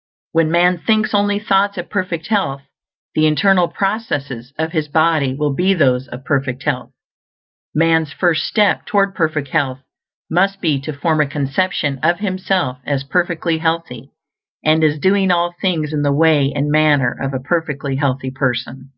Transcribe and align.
_When 0.32 0.50
man 0.50 0.78
thinks 0.78 1.12
only 1.12 1.38
thoughts 1.38 1.76
of 1.76 1.90
perfect 1.90 2.28
health, 2.28 2.62
the 3.14 3.26
internal 3.26 3.68
processes 3.68 4.54
of 4.58 4.72
his 4.72 4.88
body 4.88 5.34
will 5.34 5.52
be 5.54 5.74
those 5.74 6.08
of 6.08 6.24
perfect 6.24 6.62
health. 6.62 6.92
Man's 7.74 8.10
first 8.10 8.44
step 8.46 8.86
toward 8.86 9.14
perfect 9.14 9.48
health 9.48 9.80
must 10.30 10.62
be 10.62 10.80
to 10.80 10.94
form 10.94 11.20
a 11.20 11.26
conception 11.26 11.98
of 12.02 12.20
himself 12.20 12.78
as 12.86 13.04
perfectly 13.04 13.58
healthy, 13.58 14.10
and 14.64 14.82
as 14.82 14.98
doing 14.98 15.30
all 15.30 15.52
things 15.60 15.92
in 15.92 16.00
the 16.00 16.14
way 16.14 16.50
and 16.50 16.70
manner 16.70 17.14
of 17.20 17.34
a 17.34 17.38
perfectly 17.46 17.96
healthy 17.96 18.30
person. 18.30 18.92